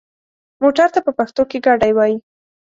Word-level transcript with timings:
موټر 0.61 0.87
ته 0.93 0.99
په 1.05 1.11
پښتو 1.17 1.43
کې 1.49 1.63
ګاډی 1.65 1.91
وايي. 1.95 2.17